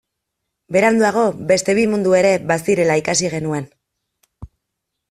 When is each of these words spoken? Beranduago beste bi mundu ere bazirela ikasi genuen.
Beranduago 0.77 1.25
beste 1.51 1.75
bi 1.81 1.83
mundu 1.93 2.17
ere 2.23 2.33
bazirela 2.53 2.97
ikasi 3.05 3.31
genuen. 3.37 3.71